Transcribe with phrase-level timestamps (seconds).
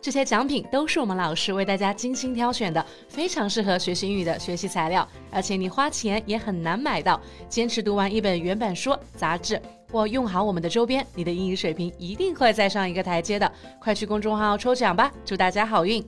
[0.00, 7.20] 这些奖品都是我们老师为大家精心挑选的，非常适合学习英语的学习材料，而且你花钱也很难买到。
[7.48, 9.60] 坚持读完一本原版书、杂志，
[9.90, 13.52] 或用好我们的周边，你的英语水平一定会再上一个台阶的。
[13.80, 16.04] 快去公众号抽奖吧，祝大家好运！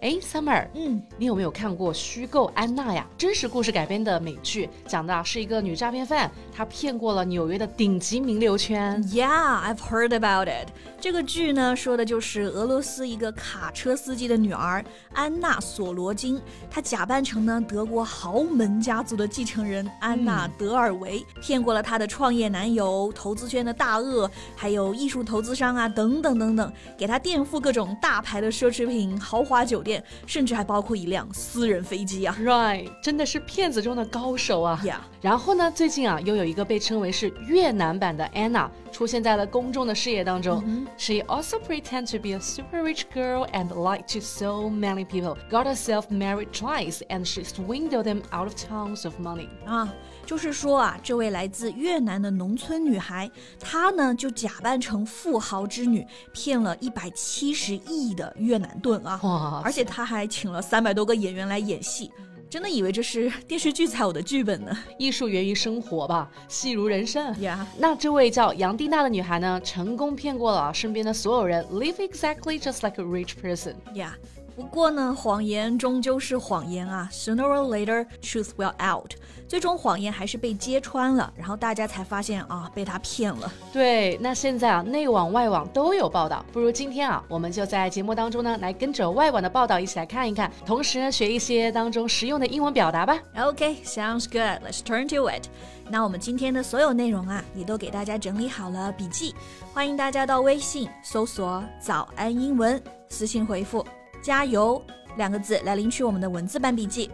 [0.00, 3.06] 哎，Summer，嗯，你有没有看过《虚构安娜》呀？
[3.18, 9.02] 真实故事改编的美剧，讲的是一个女诈骗犯，她骗过了纽约的顶级名流圈。
[9.08, 10.68] Yeah, I've heard about it.
[10.98, 14.82] 这个剧呢，说的就是俄罗斯一个卡车司机的女儿
[15.12, 29.89] 安娜·索罗金，她假扮成呢德国豪门家族的继承人安娜·德尔维，骗过了她的创业男友、投资圈的大鳄，还有艺术投资商啊，等等等等，给她垫付各种大牌的奢侈品、豪华酒店。
[30.26, 40.62] 甚至还包括一辆私人飞机啊！Right，真的是骗子中的高手啊！Yeah，然后呢，最近啊，又有一个被称为是越南版的 Anna 出现在了公众的视野当中。
[40.62, 40.88] Mm hmm.
[40.96, 45.36] She also pretend to be a super rich girl and lied to so many people.
[45.50, 49.48] Got herself married twice, and she swindled them out of tons of money.
[49.64, 49.92] 啊，
[50.26, 59.20] 就是说啊，这位来自越南的农村女孩，她呢就假扮成富豪之女，骗了一百七十亿的越南盾啊！
[59.22, 62.10] 哇，而且她还请了三百多个演员来演戏。
[62.50, 64.76] 真的以为这是 电视剧才有的剧本呢？
[64.98, 67.64] 艺术源于生活吧，戏如人生呀。
[67.78, 73.74] 那这位叫杨蒂娜的女孩呢，成功骗过了身边的所有人，live exactly just like a rich person。
[73.94, 74.16] 呀。
[74.60, 79.14] 不过呢，谎言终究是谎言啊，sooner or later truth will out。
[79.48, 83.50] 最终谎言还是被揭穿了，然后大家才发现啊，被他骗了。
[83.72, 93.18] 对，那现在啊，内网外网都有报道，不如今天啊，我们就在节目当中呢，来跟着外网的报道一起来看一看，同时呢，学一些当中实用的英文表达吧。
[93.38, 94.62] OK，sounds good。
[94.62, 95.46] Let's turn to it。
[95.88, 99.34] 那我们今天的所有内容啊，也都给大家整理好了笔记，
[99.72, 103.82] 欢迎大家到微信搜索“早安英文”，私信回复。
[104.22, 104.82] 加油
[105.16, 107.10] 两个字来领取我们的文字版笔记。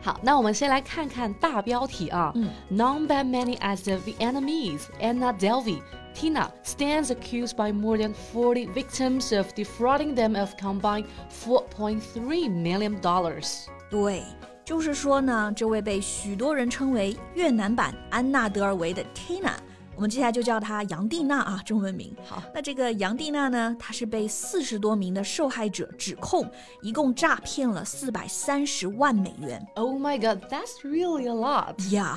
[0.00, 2.32] 好，那我们先来看看大标题啊。
[2.36, 5.80] 嗯，Known by many as the Vietnamese Anna Delvey,
[6.14, 11.06] Tina stands accused by more than 40 victims of defrauding them of combined
[11.44, 12.00] 4.3
[12.48, 13.64] million dollars。
[13.90, 14.22] 对，
[14.64, 19.54] 就是说呢，这位被许多人称为越南版安娜德尔维的 Tina。
[19.98, 22.14] 我们接下来就叫她杨蒂娜啊，中文名。
[22.24, 26.48] 好，那这个杨蒂娜呢，她是被四十多名的受害者指控，
[26.82, 29.60] 一共诈骗了四百三十万美元。
[29.74, 31.74] Oh my god, that's really a lot.
[31.90, 32.14] Yeah，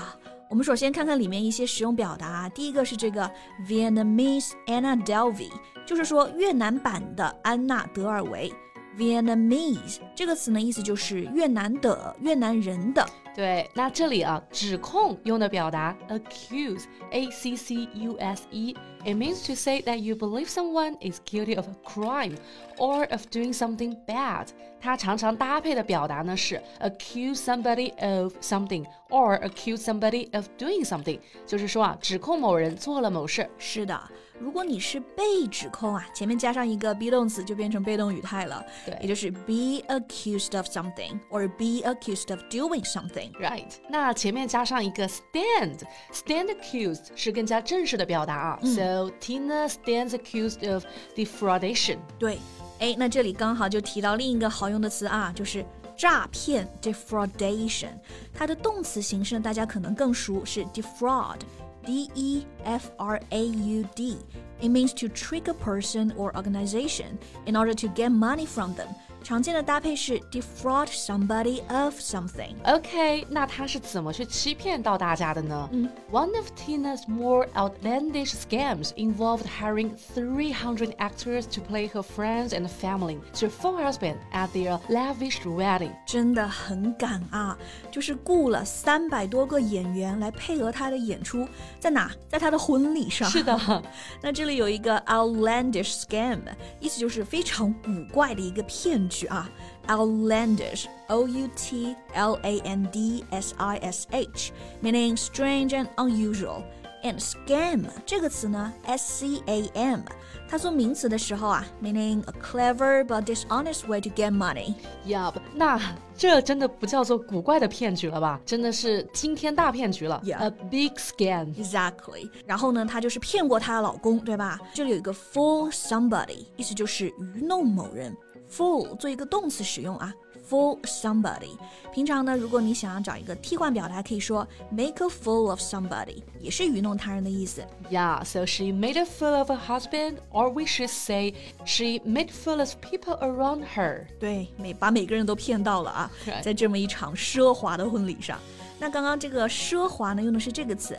[0.47, 2.47] 我们首先看看里面一些实用表达。
[2.49, 3.27] 第一个是这个
[3.67, 5.49] Vietnamese Anna Delvey，
[5.83, 8.53] 就是说越南版的安娜德尔维。
[8.97, 13.05] Vietnamese 这个词呢，意思就是越南的、越南人的。
[13.33, 21.55] 对，那这里啊，指控用的表达 accuse，a c c u s e，it means to say that you believe someone is guilty
[21.55, 22.35] of a crime
[22.77, 24.47] or of doing something bad。
[24.81, 33.49] 它常常搭配的表达呢是 accuse somebody of something or accuse somebody of doing something，就是说啊，指控某人做了某事。
[33.57, 33.97] 是的。
[34.41, 43.31] 如果你是被指控啊，前面加上一个 be 动词就变成被动语态了，对，也就是 be accused of something or be accused of doing something。
[43.33, 48.59] Right，那前面加上一个 stand，stand accused 是更加正式的表达啊。
[48.63, 50.83] 嗯、so Tina stands accused of
[51.15, 51.99] defraudation。
[52.17, 52.39] 对，
[52.79, 55.63] 哎，那这里刚好就提到另一个好用的词啊，就是
[55.95, 57.91] 诈骗 defraudation。
[58.33, 61.37] 它的动词形式大家可能更熟，是 defraud。
[61.85, 64.17] D E F R A U D.
[64.61, 68.89] It means to trick a person or organization in order to get money from them.
[69.22, 75.68] 常见的搭配是 defraud somebody of something。OK，那他是怎么去欺骗到大家的呢？
[75.72, 83.18] 嗯，One of Tina's more outlandish scams involved hiring 300 actors to play her friends and family
[83.40, 85.90] to fall husband at their lavish wedding。
[86.06, 87.58] 真的很敢啊！
[87.90, 91.48] 就是雇了三百多个演员来配合她的演出，
[91.80, 92.12] 在哪？
[92.28, 93.28] 在她的婚礼上。
[93.28, 93.82] 是的，
[94.22, 96.38] 那这里有一个 outlandish scam，
[96.78, 99.50] 意思就是非常古怪的一个骗 局啊，
[99.88, 106.62] outlandish，o u t l a n d s i s h，meaning strange and unusual。
[107.04, 110.00] And scam 这个词呢，S C A M，
[110.48, 114.74] 它做名词的时候啊，meaning a clever but dishonest way to get money。
[115.06, 115.80] Yup，那
[116.16, 118.40] 这真的不叫做古怪的骗局了吧？
[118.44, 120.38] 真的是惊天大骗局了 Yeah.
[120.38, 121.54] a big scam。
[121.54, 124.58] Exactly，然后呢，她就是骗过她的老公，对吧？
[124.74, 127.06] 这里有一个 fool somebody，意思就是
[127.36, 128.16] 愚弄某人。
[128.51, 130.13] Fool 做一个动词使用啊
[130.49, 131.57] ，fool somebody。
[131.93, 137.63] 平常呢，如果你想要找一个替换表达，可以说 make a fool of somebody，也是愚弄他人的意思。
[137.89, 141.33] Yeah, so she made a fool of her husband, or we should say
[141.65, 144.05] she made fool of people around her.
[144.19, 146.11] 对，每把每个人都骗到了啊
[146.41, 148.39] 在这么一场奢华的婚礼上。
[148.79, 150.97] 那刚刚这个奢华呢，用的是这个词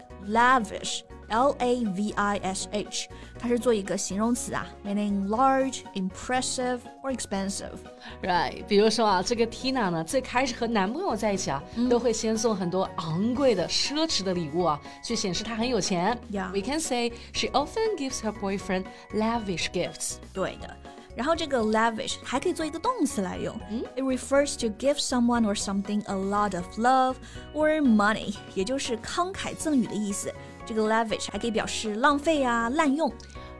[1.31, 3.09] lavish，L A V I S H，
[3.39, 7.77] 它是做一个形容词啊，meaning large, impressive or expensive。
[8.21, 16.17] Right，比如说啊，这个 Tina 呢，最开始和男朋友在一起啊，都会先送很多昂贵的、奢侈的礼物啊，去显示她很有钱。
[16.31, 16.51] Yeah.
[16.51, 20.15] We can say she often gives her boyfriend lavish gifts.
[20.33, 20.75] 对的。
[21.15, 27.15] 然后这个 lavish 还可以做一个动词来用、i t refers to give someone or something a lot of love
[27.55, 30.31] or money，也就是慷慨赠予的意思。
[30.65, 33.11] 这个 lavish 还可以表示浪费啊、滥用。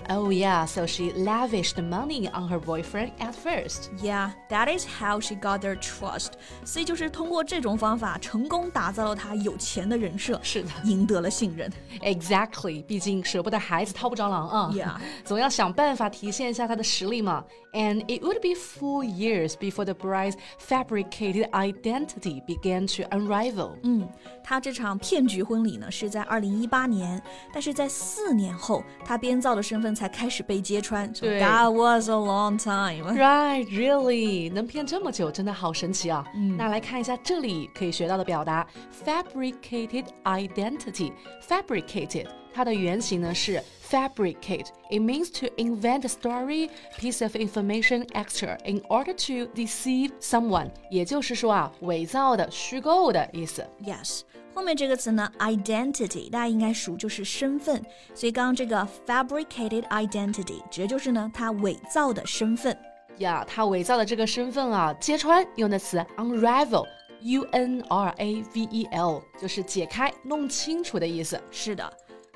[0.10, 3.90] Oh yeah, so she lavished money on her boyfriend at first.
[4.02, 6.30] Yeah, that is how she got their trust.
[6.64, 11.70] 所以就是通过这种方法，成功打造了她有钱的人设，是的赢得了信任。
[12.00, 14.72] Exactly，毕竟舍不得孩子套不着狼啊。
[14.74, 14.96] Yeah.
[15.26, 17.44] 总要想办法体现一下她的实力嘛。
[17.74, 23.78] And it would be four years before the bride's fabricated identity began to unravel.
[23.84, 24.08] 嗯，
[24.44, 27.22] 她这场骗局婚礼呢是在二零一八年，
[27.54, 31.14] 但是在四年后，她编造的身份才开始被揭穿。
[31.14, 33.14] So 对 that was a long time.
[33.14, 36.26] Right, really，能骗这么久，真的好神奇啊！
[36.58, 38.66] 那来看一下这里可以学到的表达，
[39.06, 44.68] fabricated identity。fabricated 它的原型呢是 fabricate.
[44.90, 50.70] It means to invent a story, piece of information extra in order to deceive someone.
[50.90, 53.66] 也就是说啊，伪造的、虚构的意思。
[53.84, 54.22] Yes，
[54.54, 57.84] 后面这个词呢，identity，大家应该熟，就是身份。
[58.16, 62.78] 所以刚刚这个 fabricated identity 指的就是呢，她伪造的身份。
[63.20, 71.42] 呀，他伪造的这个身份啊，揭穿用的词 unravel。U N R A V E L 就是解开、弄清楚的意思。
[71.50, 71.92] 是的。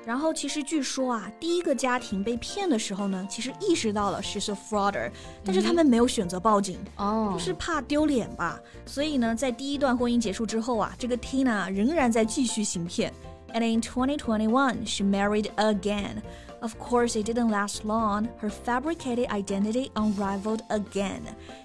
[0.06, 5.10] 然后其实据说啊，第一个家庭被骗的时候呢，其实意识到了 she's a frauder，
[5.44, 8.60] 但是他们没有选择报警，哦就是怕丢脸吧。
[8.84, 13.12] 所以呢，在第一段婚姻结束之后啊，这个 Tina 仍然在继续行骗。
[13.54, 16.22] And in 2021, she married again.
[16.60, 18.28] Of course, it didn't last long.
[18.40, 21.20] Her fabricated identity unraveled again.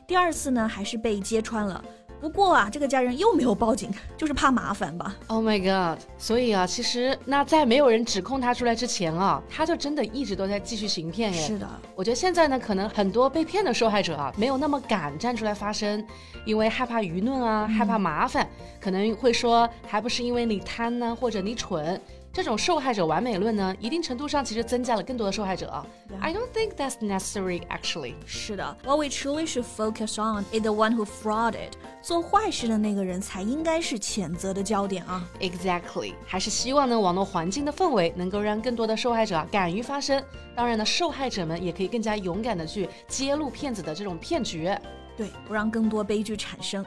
[0.06, 1.84] 第二次呢，还是被揭穿了。
[2.23, 5.17] 不过啊，这个家人又没有报警，就是怕麻烦吧。
[5.27, 6.01] Oh my god！
[6.17, 11.41] 所以啊，其实那在没有人指控他出来之前啊，他就真的一直都在继续行骗耶。
[11.45, 16.07] 是的，我觉得现在呢，可能很多被骗的受害者啊，没有那么敢站出来发声，
[16.45, 18.49] 因为害怕舆论啊，害怕麻烦，
[18.81, 22.01] 可能会说还不是因为你贪呢，或者你蠢。
[22.35, 25.87] 这种受害者完美论呢，一定程度上其实增加了更多的受害者啊。
[26.19, 28.15] I don't think that's necessary actually.
[28.25, 31.73] 是的，What we truly should focus on is the one who frauded。
[32.03, 35.25] 做坏事的那个人才应该是谴责的焦点啊。
[35.41, 40.23] Exactly，还是希望呢，网络环境的氛围能够让更多的受害者啊敢于发声。
[40.55, 44.71] 当然呢，受害者们也可以更加勇敢的去揭露骗子的这种骗局。
[45.17, 46.85] 对，不让更多悲剧产生。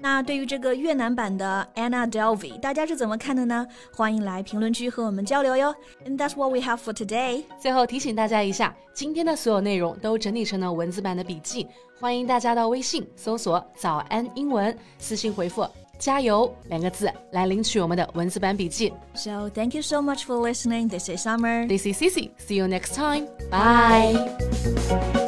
[0.00, 3.66] 那对于这个越南版的 Anna Delvey，大家是怎么看的呢？
[3.92, 5.74] 欢迎来评论区和我们交流哟。
[6.06, 7.42] And that's what we have for today.
[7.60, 11.66] 最后提醒大家一下，今天的所有内容都整理成了文字版的笔记，
[11.98, 15.66] 欢迎大家到微信搜索“早安英文”，私信回复
[15.98, 18.92] “加油”两个字来领取我们的文字版笔记。
[19.14, 20.88] So thank you so much for listening.
[20.88, 21.66] This is Summer.
[21.66, 22.30] This is Cici.
[22.38, 23.26] See you next time.
[23.50, 25.27] Bye.